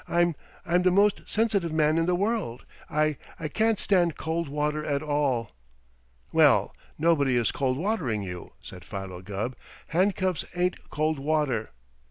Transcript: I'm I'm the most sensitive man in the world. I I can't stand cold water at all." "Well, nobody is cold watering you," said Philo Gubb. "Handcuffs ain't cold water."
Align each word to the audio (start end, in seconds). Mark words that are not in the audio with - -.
I'm 0.07 0.33
I'm 0.65 0.81
the 0.81 0.89
most 0.89 1.21
sensitive 1.27 1.71
man 1.71 1.99
in 1.99 2.07
the 2.07 2.15
world. 2.15 2.65
I 2.89 3.17
I 3.39 3.47
can't 3.47 3.77
stand 3.77 4.17
cold 4.17 4.49
water 4.49 4.83
at 4.83 5.03
all." 5.03 5.51
"Well, 6.33 6.75
nobody 6.97 7.35
is 7.37 7.51
cold 7.51 7.77
watering 7.77 8.23
you," 8.23 8.53
said 8.63 8.83
Philo 8.83 9.21
Gubb. 9.21 9.55
"Handcuffs 9.89 10.43
ain't 10.55 10.89
cold 10.89 11.19
water." 11.19 11.69